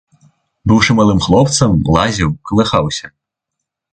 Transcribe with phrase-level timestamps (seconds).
[0.71, 3.05] Быўшы малым хлопцам, лазіў, калыхаўся.